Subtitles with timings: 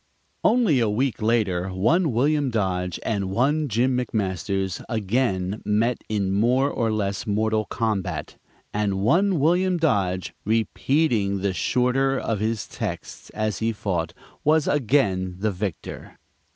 [0.43, 6.71] Only a week later one William Dodge and one Jim McMasters again met in more
[6.71, 8.35] or less mortal combat,
[8.73, 15.35] and one William Dodge, repeating the shorter of his texts as he fought, was again
[15.37, 16.17] the victor.